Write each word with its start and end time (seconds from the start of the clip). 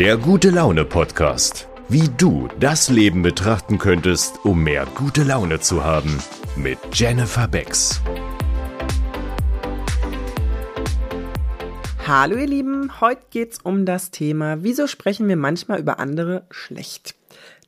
Der 0.00 0.16
gute 0.16 0.48
Laune 0.48 0.86
Podcast. 0.86 1.68
Wie 1.90 2.08
du 2.16 2.48
das 2.58 2.88
Leben 2.88 3.20
betrachten 3.20 3.76
könntest, 3.76 4.42
um 4.46 4.64
mehr 4.64 4.86
gute 4.94 5.24
Laune 5.24 5.60
zu 5.60 5.84
haben. 5.84 6.22
Mit 6.56 6.78
Jennifer 6.94 7.46
Becks. 7.46 8.00
Hallo 12.06 12.38
ihr 12.38 12.46
Lieben, 12.46 13.02
heute 13.02 13.20
geht's 13.28 13.58
um 13.62 13.84
das 13.84 14.10
Thema, 14.10 14.62
wieso 14.62 14.86
sprechen 14.86 15.28
wir 15.28 15.36
manchmal 15.36 15.80
über 15.80 15.98
andere 15.98 16.46
schlecht? 16.50 17.14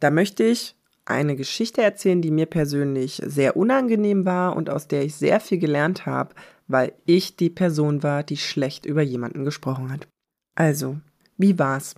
Da 0.01 0.11
möchte 0.11 0.43
ich 0.43 0.75
eine 1.05 1.37
Geschichte 1.37 1.83
erzählen, 1.83 2.23
die 2.23 2.31
mir 2.31 2.47
persönlich 2.47 3.21
sehr 3.27 3.59
unangenehm 3.59 4.25
war 4.25 4.57
und 4.57 4.71
aus 4.71 4.89
der 4.89 5.05
ich 5.05 5.17
sehr 5.17 5.39
viel 5.39 5.59
gelernt 5.59 6.07
habe, 6.07 6.35
weil 6.67 6.95
ich 7.05 7.37
die 7.37 7.51
Person 7.51 8.03
war, 8.03 8.23
die 8.23 8.39
schlecht 8.39 8.87
über 8.87 9.03
jemanden 9.03 9.45
gesprochen 9.45 9.93
hat. 9.93 10.09
Also, 10.55 10.97
wie 11.43 11.59
war's? 11.59 11.95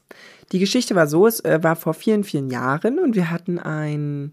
Die 0.51 0.59
Geschichte 0.59 0.97
war 0.97 1.07
so, 1.07 1.29
es 1.29 1.39
äh, 1.41 1.63
war 1.63 1.77
vor 1.77 1.95
vielen, 1.95 2.25
vielen 2.25 2.51
Jahren 2.51 2.99
und 2.99 3.15
wir 3.15 3.31
hatten 3.31 3.61
ein, 3.61 4.33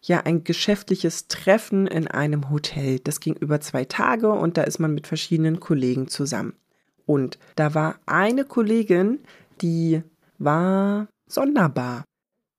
ja, 0.00 0.20
ein 0.20 0.44
geschäftliches 0.44 1.28
Treffen 1.28 1.86
in 1.86 2.08
einem 2.08 2.48
Hotel. 2.48 3.00
Das 3.00 3.20
ging 3.20 3.34
über 3.34 3.60
zwei 3.60 3.84
Tage 3.84 4.30
und 4.30 4.56
da 4.56 4.62
ist 4.62 4.78
man 4.78 4.94
mit 4.94 5.06
verschiedenen 5.06 5.60
Kollegen 5.60 6.08
zusammen. 6.08 6.54
Und 7.04 7.38
da 7.56 7.74
war 7.74 7.96
eine 8.06 8.44
Kollegin, 8.44 9.18
die 9.60 10.02
war 10.38 11.08
sonderbar. 11.28 12.04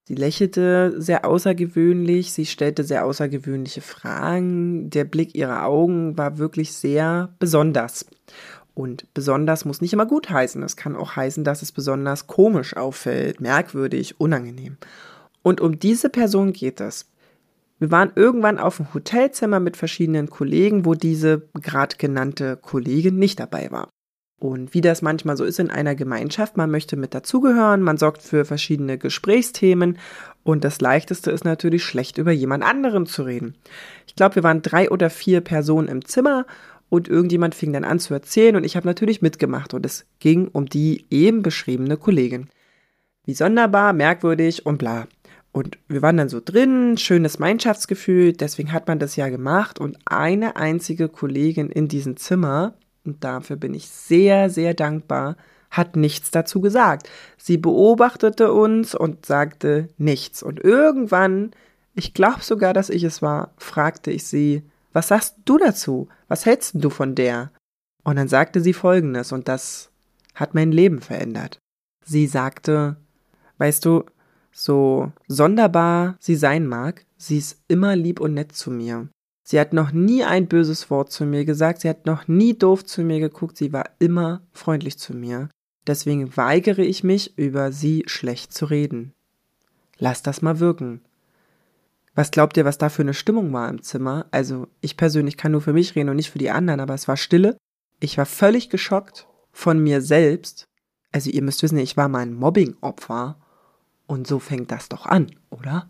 Sie 0.07 0.15
lächelte 0.15 1.01
sehr 1.01 1.25
außergewöhnlich, 1.25 2.31
sie 2.31 2.45
stellte 2.45 2.83
sehr 2.83 3.05
außergewöhnliche 3.05 3.81
Fragen, 3.81 4.91
der 4.91 5.03
Blick 5.03 5.33
ihrer 5.33 5.65
Augen 5.65 6.15
war 6.15 6.37
wirklich 6.37 6.73
sehr 6.73 7.33
besonders. 7.39 8.05
Und 8.75 9.07
besonders 9.13 9.63
muss 9.63 9.81
nicht 9.81 9.93
immer 9.93 10.05
gut 10.05 10.29
heißen, 10.29 10.61
es 10.61 10.75
kann 10.75 10.97
auch 10.97 11.15
heißen, 11.15 11.43
dass 11.45 11.61
es 11.61 11.71
besonders 11.71 12.27
komisch 12.27 12.75
auffällt, 12.75 13.39
merkwürdig, 13.39 14.19
unangenehm. 14.19 14.77
Und 15.41 15.61
um 15.61 15.79
diese 15.79 16.09
Person 16.09 16.53
geht 16.53 16.81
es. 16.81 17.07
Wir 17.79 17.89
waren 17.89 18.11
irgendwann 18.15 18.59
auf 18.59 18.77
dem 18.77 18.93
Hotelzimmer 18.93 19.59
mit 19.59 19.77
verschiedenen 19.77 20.29
Kollegen, 20.29 20.85
wo 20.85 20.93
diese 20.93 21.47
gerade 21.53 21.95
genannte 21.97 22.57
Kollegin 22.57 23.17
nicht 23.17 23.39
dabei 23.39 23.71
war. 23.71 23.89
Und 24.39 24.73
wie 24.73 24.81
das 24.81 25.01
manchmal 25.01 25.37
so 25.37 25.45
ist 25.45 25.59
in 25.59 25.69
einer 25.69 25.95
Gemeinschaft, 25.95 26.57
man 26.57 26.69
möchte 26.69 26.97
mit 26.97 27.13
dazugehören, 27.13 27.81
man 27.81 27.97
sorgt 27.97 28.21
für 28.21 28.43
verschiedene 28.43 28.97
Gesprächsthemen 28.97 29.97
und 30.43 30.65
das 30.65 30.81
Leichteste 30.81 31.31
ist 31.31 31.45
natürlich 31.45 31.85
schlecht 31.85 32.17
über 32.17 32.31
jemand 32.31 32.63
anderen 32.63 33.05
zu 33.05 33.23
reden. 33.23 33.55
Ich 34.07 34.15
glaube, 34.15 34.35
wir 34.35 34.43
waren 34.43 34.61
drei 34.61 34.91
oder 34.91 35.09
vier 35.09 35.39
Personen 35.39 35.87
im 35.87 36.03
Zimmer 36.03 36.45
und 36.95 37.07
irgendjemand 37.07 37.55
fing 37.55 37.73
dann 37.73 37.83
an 37.83 37.99
zu 37.99 38.13
erzählen 38.13 38.55
und 38.55 38.63
ich 38.63 38.75
habe 38.75 38.87
natürlich 38.87 39.21
mitgemacht 39.21 39.73
und 39.73 39.85
es 39.85 40.05
ging 40.19 40.47
um 40.47 40.65
die 40.65 41.05
eben 41.09 41.41
beschriebene 41.41 41.97
Kollegin. 41.97 42.49
Wie 43.25 43.33
sonderbar, 43.33 43.93
merkwürdig 43.93 44.65
und 44.65 44.77
bla. 44.77 45.07
Und 45.51 45.77
wir 45.87 46.01
waren 46.01 46.17
dann 46.17 46.29
so 46.29 46.41
drin, 46.43 46.97
schönes 46.97 47.37
Gemeinschaftsgefühl, 47.37 48.33
deswegen 48.33 48.73
hat 48.73 48.87
man 48.87 48.99
das 48.99 49.15
ja 49.15 49.29
gemacht 49.29 49.79
und 49.79 49.97
eine 50.05 50.57
einzige 50.57 51.07
Kollegin 51.07 51.69
in 51.69 51.87
diesem 51.87 52.17
Zimmer 52.17 52.73
und 53.05 53.23
dafür 53.23 53.55
bin 53.55 53.73
ich 53.73 53.87
sehr, 53.87 54.49
sehr 54.49 54.73
dankbar, 54.73 55.37
hat 55.69 55.95
nichts 55.95 56.31
dazu 56.31 56.59
gesagt. 56.61 57.09
Sie 57.37 57.57
beobachtete 57.57 58.51
uns 58.51 58.95
und 58.95 59.25
sagte 59.25 59.89
nichts. 59.97 60.41
Und 60.41 60.59
irgendwann, 60.59 61.51
ich 61.93 62.13
glaube 62.13 62.41
sogar, 62.41 62.73
dass 62.73 62.89
ich 62.89 63.03
es 63.03 63.21
war, 63.21 63.53
fragte 63.57 64.11
ich 64.11 64.25
sie, 64.25 64.63
was 64.95 65.09
sagst 65.09 65.35
du 65.43 65.57
dazu? 65.57 66.07
Was 66.29 66.45
hältst 66.45 66.75
du 66.75 66.89
von 66.89 67.15
der? 67.15 67.51
Und 68.05 68.15
dann 68.15 68.29
sagte 68.29 68.61
sie 68.61 68.71
folgendes, 68.71 69.33
und 69.33 69.49
das 69.49 69.91
hat 70.33 70.55
mein 70.55 70.71
Leben 70.71 71.01
verändert. 71.01 71.59
Sie 72.05 72.27
sagte, 72.27 72.95
weißt 73.57 73.83
du, 73.83 74.05
so 74.53 75.11
sonderbar 75.27 76.15
sie 76.19 76.37
sein 76.37 76.65
mag, 76.65 77.05
sie 77.17 77.39
ist 77.39 77.59
immer 77.67 77.97
lieb 77.97 78.21
und 78.21 78.35
nett 78.35 78.53
zu 78.53 78.71
mir. 78.71 79.09
Sie 79.43 79.59
hat 79.59 79.73
noch 79.73 79.91
nie 79.91 80.23
ein 80.23 80.47
böses 80.47 80.89
Wort 80.89 81.11
zu 81.11 81.25
mir 81.25 81.43
gesagt, 81.43 81.81
sie 81.81 81.89
hat 81.89 82.05
noch 82.05 82.29
nie 82.29 82.57
doof 82.57 82.85
zu 82.85 83.01
mir 83.01 83.19
geguckt, 83.19 83.57
sie 83.57 83.73
war 83.73 83.89
immer 83.99 84.43
freundlich 84.53 84.97
zu 84.97 85.13
mir. 85.13 85.49
Deswegen 85.85 86.37
weigere 86.37 86.83
ich 86.83 87.03
mich, 87.03 87.37
über 87.37 87.73
sie 87.73 88.05
schlecht 88.07 88.53
zu 88.53 88.63
reden. 88.63 89.13
Lass 89.97 90.23
das 90.23 90.41
mal 90.41 90.59
wirken. 90.59 91.01
Was 92.15 92.31
glaubt 92.31 92.55
ihr, 92.55 92.65
was 92.65 92.77
da 92.77 92.89
für 92.89 93.01
eine 93.01 93.13
Stimmung 93.13 93.51
war 93.51 93.69
im 93.69 93.81
Zimmer? 93.81 94.25
Also, 94.31 94.67
ich 94.81 94.95
persönlich 94.95 95.35
kann 95.35 95.51
nur 95.51 95.61
für 95.61 95.73
mich 95.73 95.95
reden 95.95 96.09
und 96.09 96.15
nicht 96.15 96.31
für 96.31 96.39
die 96.39 96.49
anderen, 96.49 96.79
aber 96.79 96.93
es 96.93 97.07
war 97.07 97.17
Stille. 97.17 97.57
Ich 97.99 98.17
war 98.17 98.25
völlig 98.25 98.69
geschockt 98.69 99.27
von 99.51 99.79
mir 99.79 100.01
selbst. 100.01 100.65
Also, 101.11 101.29
ihr 101.29 101.41
müsst 101.41 101.61
wissen, 101.61 101.77
ich 101.77 101.97
war 101.97 102.07
mein 102.07 102.33
Mobbing-Opfer. 102.33 103.37
Und 104.07 104.27
so 104.27 104.39
fängt 104.39 104.71
das 104.71 104.87
doch 104.87 105.05
an, 105.05 105.31
oder? 105.49 105.89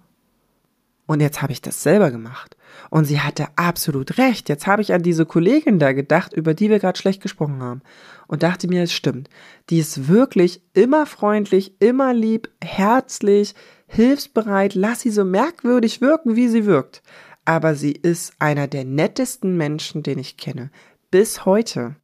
Und 1.07 1.19
jetzt 1.19 1.41
habe 1.41 1.53
ich 1.53 1.61
das 1.61 1.83
selber 1.83 2.09
gemacht. 2.09 2.57
Und 2.89 3.05
sie 3.05 3.19
hatte 3.19 3.47
absolut 3.55 4.17
recht. 4.17 4.49
Jetzt 4.49 4.65
habe 4.65 4.81
ich 4.81 4.93
an 4.93 5.03
diese 5.03 5.25
Kollegin 5.25 5.77
da 5.77 5.93
gedacht, 5.93 6.33
über 6.33 6.53
die 6.53 6.69
wir 6.69 6.79
gerade 6.79 6.97
schlecht 6.97 7.21
gesprochen 7.21 7.61
haben. 7.61 7.81
Und 8.27 8.41
dachte 8.41 8.67
mir, 8.67 8.83
es 8.83 8.93
stimmt. 8.93 9.29
Die 9.69 9.77
ist 9.77 10.07
wirklich 10.07 10.63
immer 10.73 11.05
freundlich, 11.05 11.79
immer 11.79 12.13
lieb, 12.13 12.49
herzlich, 12.63 13.53
hilfsbereit. 13.87 14.75
Lass 14.75 15.01
sie 15.01 15.11
so 15.11 15.25
merkwürdig 15.25 16.01
wirken, 16.01 16.35
wie 16.35 16.47
sie 16.47 16.65
wirkt. 16.65 17.01
Aber 17.45 17.75
sie 17.75 17.91
ist 17.91 18.33
einer 18.39 18.67
der 18.67 18.85
nettesten 18.85 19.55
Menschen, 19.57 20.03
den 20.03 20.19
ich 20.19 20.37
kenne. 20.37 20.71
Bis 21.11 21.45
heute. 21.45 21.95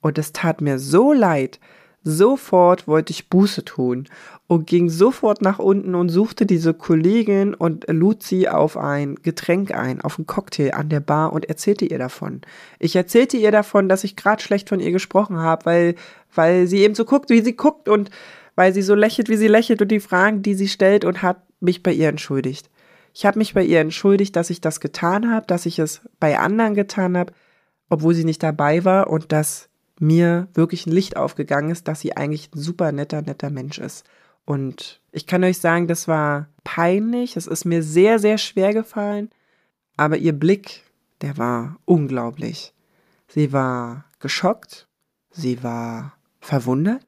Und 0.00 0.18
es 0.18 0.32
tat 0.32 0.60
mir 0.60 0.78
so 0.78 1.12
leid, 1.12 1.58
Sofort 2.06 2.86
wollte 2.86 3.12
ich 3.12 3.30
Buße 3.30 3.64
tun 3.64 4.06
und 4.46 4.66
ging 4.66 4.90
sofort 4.90 5.40
nach 5.40 5.58
unten 5.58 5.94
und 5.94 6.10
suchte 6.10 6.44
diese 6.44 6.74
Kollegin 6.74 7.54
und 7.54 7.86
lud 7.88 8.22
sie 8.22 8.46
auf 8.46 8.76
ein 8.76 9.14
Getränk 9.22 9.74
ein, 9.74 10.02
auf 10.02 10.18
einen 10.18 10.26
Cocktail 10.26 10.72
an 10.74 10.90
der 10.90 11.00
Bar 11.00 11.32
und 11.32 11.46
erzählte 11.46 11.86
ihr 11.86 11.98
davon. 11.98 12.42
Ich 12.78 12.94
erzählte 12.94 13.38
ihr 13.38 13.50
davon, 13.50 13.88
dass 13.88 14.04
ich 14.04 14.16
gerade 14.16 14.42
schlecht 14.42 14.68
von 14.68 14.80
ihr 14.80 14.92
gesprochen 14.92 15.38
habe, 15.38 15.64
weil, 15.64 15.94
weil 16.34 16.66
sie 16.66 16.80
eben 16.80 16.94
so 16.94 17.06
guckt, 17.06 17.30
wie 17.30 17.40
sie 17.40 17.56
guckt 17.56 17.88
und 17.88 18.10
weil 18.54 18.72
sie 18.72 18.82
so 18.82 18.94
lächelt, 18.94 19.28
wie 19.28 19.36
sie 19.36 19.48
lächelt 19.48 19.82
und 19.82 19.88
die 19.88 20.00
Fragen, 20.00 20.42
die 20.42 20.54
sie 20.54 20.68
stellt 20.68 21.04
und 21.04 21.22
hat 21.22 21.42
mich 21.60 21.82
bei 21.82 21.92
ihr 21.92 22.08
entschuldigt. 22.08 22.70
Ich 23.12 23.24
habe 23.26 23.38
mich 23.38 23.54
bei 23.54 23.64
ihr 23.64 23.80
entschuldigt, 23.80 24.34
dass 24.36 24.50
ich 24.50 24.60
das 24.60 24.80
getan 24.80 25.30
habe, 25.30 25.46
dass 25.46 25.66
ich 25.66 25.78
es 25.78 26.02
bei 26.18 26.38
anderen 26.38 26.74
getan 26.74 27.16
habe, 27.16 27.32
obwohl 27.88 28.14
sie 28.14 28.24
nicht 28.24 28.42
dabei 28.42 28.84
war 28.84 29.08
und 29.08 29.32
dass 29.32 29.68
mir 30.00 30.48
wirklich 30.54 30.86
ein 30.86 30.92
Licht 30.92 31.16
aufgegangen 31.16 31.70
ist, 31.70 31.86
dass 31.86 32.00
sie 32.00 32.16
eigentlich 32.16 32.50
ein 32.52 32.58
super 32.58 32.90
netter, 32.92 33.22
netter 33.22 33.50
Mensch 33.50 33.78
ist. 33.78 34.04
Und 34.44 35.00
ich 35.12 35.26
kann 35.26 35.44
euch 35.44 35.58
sagen, 35.58 35.86
das 35.86 36.08
war 36.08 36.48
peinlich, 36.64 37.36
es 37.36 37.46
ist 37.46 37.64
mir 37.64 37.82
sehr, 37.82 38.18
sehr 38.18 38.38
schwer 38.38 38.74
gefallen, 38.74 39.30
aber 39.96 40.16
ihr 40.16 40.32
Blick, 40.32 40.82
der 41.20 41.38
war 41.38 41.76
unglaublich. 41.84 42.74
Sie 43.28 43.52
war 43.52 44.04
geschockt, 44.18 44.88
sie 45.30 45.62
war 45.62 46.14
verwundert, 46.40 47.06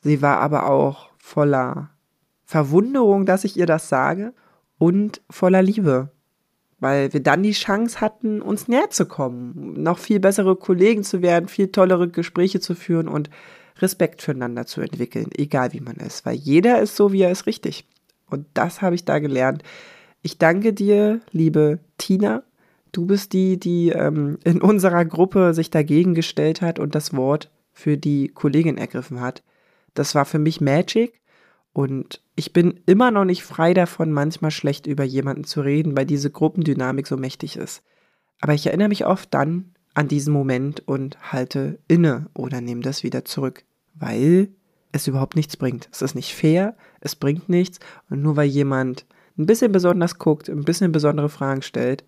sie 0.00 0.22
war 0.22 0.38
aber 0.38 0.68
auch 0.68 1.10
voller 1.18 1.90
Verwunderung, 2.44 3.26
dass 3.26 3.44
ich 3.44 3.56
ihr 3.56 3.66
das 3.66 3.88
sage 3.88 4.34
und 4.78 5.20
voller 5.30 5.62
Liebe 5.62 6.10
weil 6.80 7.12
wir 7.12 7.22
dann 7.22 7.42
die 7.42 7.52
Chance 7.52 8.00
hatten, 8.00 8.40
uns 8.40 8.66
näher 8.66 8.90
zu 8.90 9.06
kommen, 9.06 9.74
noch 9.82 9.98
viel 9.98 10.18
bessere 10.18 10.56
Kollegen 10.56 11.04
zu 11.04 11.22
werden, 11.22 11.48
viel 11.48 11.68
tollere 11.68 12.08
Gespräche 12.08 12.58
zu 12.60 12.74
führen 12.74 13.06
und 13.06 13.30
Respekt 13.78 14.22
füreinander 14.22 14.66
zu 14.66 14.80
entwickeln, 14.80 15.30
egal 15.36 15.72
wie 15.72 15.80
man 15.80 15.96
ist, 15.96 16.26
weil 16.26 16.34
jeder 16.34 16.80
ist 16.80 16.96
so, 16.96 17.12
wie 17.12 17.22
er 17.22 17.30
ist 17.30 17.46
richtig. 17.46 17.86
Und 18.28 18.46
das 18.54 18.82
habe 18.82 18.94
ich 18.94 19.04
da 19.04 19.18
gelernt. 19.18 19.62
Ich 20.22 20.38
danke 20.38 20.72
dir, 20.72 21.20
liebe 21.32 21.78
Tina. 21.98 22.42
Du 22.92 23.06
bist 23.06 23.32
die, 23.32 23.58
die 23.58 23.90
ähm, 23.90 24.38
in 24.44 24.60
unserer 24.60 25.04
Gruppe 25.04 25.54
sich 25.54 25.70
dagegen 25.70 26.14
gestellt 26.14 26.60
hat 26.60 26.78
und 26.78 26.94
das 26.94 27.14
Wort 27.14 27.50
für 27.72 27.96
die 27.96 28.28
Kollegin 28.28 28.78
ergriffen 28.78 29.20
hat. 29.20 29.42
Das 29.94 30.14
war 30.14 30.24
für 30.24 30.38
mich 30.38 30.60
Magic 30.60 31.20
und 31.72 32.22
ich 32.34 32.52
bin 32.52 32.80
immer 32.86 33.10
noch 33.10 33.24
nicht 33.24 33.44
frei 33.44 33.74
davon, 33.74 34.12
manchmal 34.12 34.50
schlecht 34.50 34.86
über 34.86 35.04
jemanden 35.04 35.44
zu 35.44 35.60
reden, 35.60 35.96
weil 35.96 36.06
diese 36.06 36.30
Gruppendynamik 36.30 37.06
so 37.06 37.16
mächtig 37.16 37.56
ist. 37.56 37.82
Aber 38.40 38.54
ich 38.54 38.66
erinnere 38.66 38.88
mich 38.88 39.06
oft 39.06 39.32
dann 39.32 39.74
an 39.94 40.08
diesen 40.08 40.32
Moment 40.32 40.86
und 40.88 41.32
halte 41.32 41.78
inne 41.88 42.28
oder 42.34 42.60
nehme 42.60 42.80
das 42.80 43.02
wieder 43.02 43.24
zurück, 43.24 43.64
weil 43.94 44.48
es 44.92 45.06
überhaupt 45.06 45.36
nichts 45.36 45.56
bringt. 45.56 45.88
Es 45.92 46.02
ist 46.02 46.14
nicht 46.14 46.34
fair, 46.34 46.76
es 47.00 47.16
bringt 47.16 47.48
nichts 47.48 47.78
und 48.08 48.22
nur 48.22 48.36
weil 48.36 48.48
jemand 48.48 49.06
ein 49.38 49.46
bisschen 49.46 49.72
besonders 49.72 50.18
guckt, 50.18 50.48
ein 50.48 50.64
bisschen 50.64 50.92
besondere 50.92 51.28
Fragen 51.28 51.62
stellt, 51.62 52.04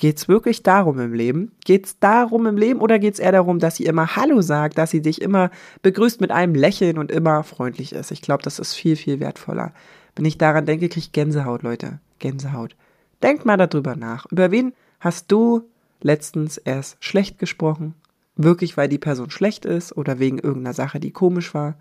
Geht 0.00 0.16
es 0.16 0.28
wirklich 0.28 0.62
darum 0.62 0.98
im 0.98 1.12
Leben? 1.12 1.52
Geht 1.62 1.84
es 1.84 1.98
darum 1.98 2.46
im 2.46 2.56
Leben 2.56 2.80
oder 2.80 2.98
geht 2.98 3.12
es 3.12 3.20
eher 3.20 3.32
darum, 3.32 3.58
dass 3.58 3.76
sie 3.76 3.84
immer 3.84 4.16
Hallo 4.16 4.40
sagt, 4.40 4.78
dass 4.78 4.90
sie 4.90 5.02
dich 5.02 5.20
immer 5.20 5.50
begrüßt 5.82 6.22
mit 6.22 6.30
einem 6.30 6.54
Lächeln 6.54 6.96
und 6.96 7.12
immer 7.12 7.44
freundlich 7.44 7.92
ist? 7.92 8.10
Ich 8.10 8.22
glaube, 8.22 8.42
das 8.42 8.58
ist 8.58 8.72
viel, 8.72 8.96
viel 8.96 9.20
wertvoller. 9.20 9.74
Wenn 10.16 10.24
ich 10.24 10.38
daran 10.38 10.64
denke, 10.64 10.88
kriege 10.88 11.00
ich 11.00 11.12
Gänsehaut, 11.12 11.62
Leute. 11.62 12.00
Gänsehaut. 12.18 12.76
Denkt 13.22 13.44
mal 13.44 13.58
darüber 13.58 13.94
nach. 13.94 14.24
Über 14.30 14.50
wen 14.50 14.72
hast 15.00 15.30
du 15.30 15.68
letztens 16.00 16.56
erst 16.56 16.96
schlecht 17.04 17.38
gesprochen? 17.38 17.94
Wirklich, 18.36 18.78
weil 18.78 18.88
die 18.88 18.96
Person 18.96 19.28
schlecht 19.28 19.66
ist 19.66 19.94
oder 19.94 20.18
wegen 20.18 20.38
irgendeiner 20.38 20.72
Sache, 20.72 20.98
die 20.98 21.10
komisch 21.10 21.52
war? 21.52 21.76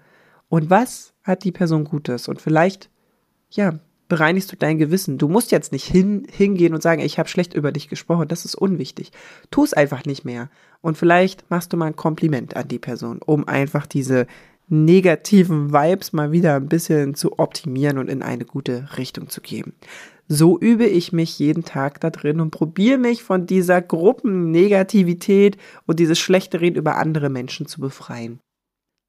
Und 0.50 0.70
was 0.70 1.14
hat 1.24 1.46
die 1.46 1.54
Person 1.54 1.86
Gutes? 1.86 2.28
Und 2.28 2.42
vielleicht, 2.42 2.90
ja, 3.50 3.80
bereinigst 4.10 4.52
du 4.52 4.58
dein 4.58 4.78
Gewissen. 4.78 5.18
Du 5.18 5.30
musst 5.30 5.52
jetzt 5.52 5.72
nicht 5.72 5.86
hin, 5.86 6.28
hingehen 6.30 6.74
und 6.74 6.84
sagen, 6.84 7.02
ich 7.02 7.18
habe 7.18 7.30
schlecht 7.30 7.54
über 7.54 7.72
dich 7.72 7.88
gesprochen. 7.88 8.28
Das 8.28 8.44
ist 8.44 8.56
unwichtig. 8.56 9.12
Tu 9.52 9.64
es 9.64 9.74
einfach 9.74 10.04
nicht 10.06 10.26
mehr. 10.26 10.50
Und 10.82 10.98
vielleicht 10.98 11.50
machst 11.50 11.72
du 11.72 11.78
mal 11.78 11.86
ein 11.86 11.96
Kompliment 11.96 12.56
an 12.58 12.68
die 12.68 12.80
Person, 12.80 13.20
um 13.26 13.48
einfach 13.48 13.86
diese 13.86 14.28
negativen 14.68 15.72
Vibes 15.72 16.14
mal 16.14 16.32
wieder 16.32 16.56
ein 16.56 16.68
bisschen 16.68 17.16
zu 17.16 17.40
optimieren 17.40 17.98
und 17.98 18.10
in 18.10 18.22
eine 18.22 18.46
gute 18.46 18.90
Richtung 18.98 19.30
zu 19.30 19.42
geben. 19.42 19.74
So 20.28 20.60
übe 20.60 20.86
ich 20.86 21.12
mich 21.12 21.40
jeden 21.40 21.64
Tag 21.64 22.00
da 22.02 22.12
drin 22.12 22.40
und 22.40 22.52
probiere 22.52 23.00
mich 23.00 23.24
von 23.24 23.48
dieser 23.48 23.82
Gruppennegativität 23.82 25.58
und 25.88 26.00
dieses 26.00 26.20
schlechte 26.20 26.62
Reden 26.62 26.78
über 26.78 26.98
andere 26.98 27.30
Menschen 27.30 27.66
zu 27.66 27.82
befreien. 27.82 28.40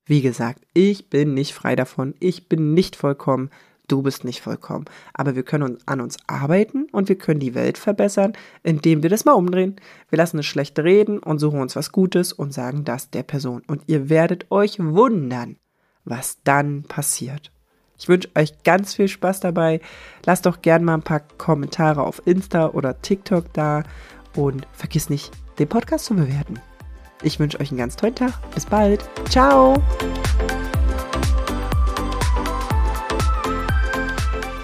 Wie 0.07 0.23
gesagt, 0.23 0.63
ich 0.73 1.11
bin 1.11 1.35
nicht 1.35 1.53
frei 1.53 1.77
davon, 1.77 2.15
ich 2.21 2.49
bin 2.49 2.73
nicht 2.73 2.97
vollkommen, 2.97 3.51
du 3.91 4.03
bist 4.03 4.25
nicht 4.25 4.41
vollkommen. 4.41 4.85
Aber 5.15 5.35
wir 5.35 5.43
können 5.43 5.79
an 5.87 6.01
uns 6.01 6.17
arbeiten 6.27 6.87
und 6.93 7.09
wir 7.09 7.17
können 7.17 7.41
die 7.41 7.55
Welt 7.55 7.79
verbessern, 7.79 8.33
indem 8.63 9.03
wir 9.03 9.11
das 9.11 9.25
mal 9.25 9.33
umdrehen. 9.33 9.77
Wir 10.09 10.19
lassen 10.19 10.39
es 10.39 10.47
schlecht 10.47 10.79
reden 10.79 11.19
und 11.19 11.39
suchen 11.39 11.61
uns 11.61 11.77
was 11.77 11.93
Gutes 11.93 12.33
und 12.33 12.53
sagen 12.53 12.85
das 12.85 13.11
der 13.11 13.23
Person. 13.23 13.63
Und 13.67 13.83
ihr 13.87 14.09
werdet 14.09 14.51
euch 14.51 14.79
wundern, 14.79 15.57
was 16.05 16.39
dann 16.45 16.83
passiert. 16.85 17.53
Ich 17.99 18.09
wünsche 18.09 18.31
euch 18.35 18.63
ganz 18.63 18.95
viel 18.95 19.09
Spaß 19.09 19.41
dabei. 19.41 19.81
Lasst 20.25 20.47
doch 20.47 20.63
gerne 20.63 20.85
mal 20.85 20.95
ein 20.95 21.03
paar 21.03 21.21
Kommentare 21.21 22.03
auf 22.03 22.23
Insta 22.25 22.69
oder 22.69 23.03
TikTok 23.03 23.53
da 23.53 23.83
und 24.35 24.67
vergiss 24.73 25.11
nicht, 25.11 25.31
den 25.59 25.69
Podcast 25.69 26.07
zu 26.07 26.15
bewerten. 26.15 26.59
Ich 27.23 27.39
wünsche 27.39 27.61
euch 27.61 27.71
einen 27.71 27.79
ganz 27.79 27.97
tollen 27.97 28.15
Tag. 28.15 28.33
Bis 28.55 28.65
bald. 28.65 29.05
Ciao. 29.29 29.75